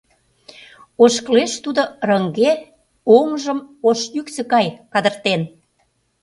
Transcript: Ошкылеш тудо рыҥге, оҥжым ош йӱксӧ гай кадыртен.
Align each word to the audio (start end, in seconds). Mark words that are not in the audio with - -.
Ошкылеш 1.03 1.53
тудо 1.63 1.81
рыҥге, 2.09 2.51
оҥжым 3.17 3.59
ош 3.87 3.99
йӱксӧ 4.15 4.41
гай 4.53 4.67
кадыртен. 4.93 5.41